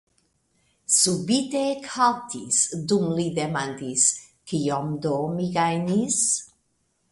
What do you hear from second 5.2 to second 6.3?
mi gajnis?